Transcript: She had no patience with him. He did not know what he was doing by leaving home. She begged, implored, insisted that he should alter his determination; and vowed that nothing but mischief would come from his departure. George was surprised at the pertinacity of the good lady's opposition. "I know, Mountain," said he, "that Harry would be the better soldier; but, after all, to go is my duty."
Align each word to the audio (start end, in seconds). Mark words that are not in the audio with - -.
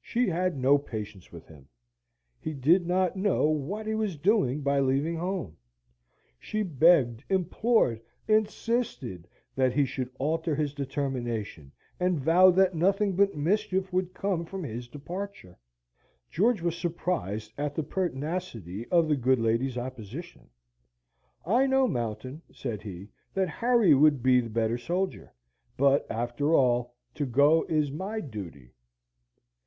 She 0.00 0.26
had 0.30 0.56
no 0.56 0.78
patience 0.78 1.30
with 1.30 1.46
him. 1.46 1.68
He 2.40 2.54
did 2.54 2.86
not 2.86 3.14
know 3.16 3.44
what 3.48 3.86
he 3.86 3.94
was 3.94 4.16
doing 4.16 4.62
by 4.62 4.80
leaving 4.80 5.16
home. 5.16 5.58
She 6.38 6.62
begged, 6.62 7.22
implored, 7.28 8.00
insisted 8.26 9.28
that 9.54 9.74
he 9.74 9.84
should 9.84 10.08
alter 10.18 10.54
his 10.54 10.72
determination; 10.72 11.70
and 12.00 12.18
vowed 12.18 12.56
that 12.56 12.74
nothing 12.74 13.14
but 13.14 13.36
mischief 13.36 13.92
would 13.92 14.14
come 14.14 14.46
from 14.46 14.64
his 14.64 14.88
departure. 14.88 15.58
George 16.30 16.62
was 16.62 16.74
surprised 16.78 17.52
at 17.58 17.74
the 17.74 17.82
pertinacity 17.82 18.88
of 18.88 19.06
the 19.06 19.16
good 19.16 19.38
lady's 19.38 19.76
opposition. 19.76 20.48
"I 21.44 21.66
know, 21.66 21.86
Mountain," 21.86 22.40
said 22.50 22.80
he, 22.80 23.10
"that 23.34 23.50
Harry 23.50 23.92
would 23.92 24.22
be 24.22 24.40
the 24.40 24.48
better 24.48 24.78
soldier; 24.78 25.34
but, 25.76 26.10
after 26.10 26.54
all, 26.54 26.94
to 27.16 27.26
go 27.26 27.64
is 27.68 27.90
my 27.92 28.20
duty." 28.22 28.72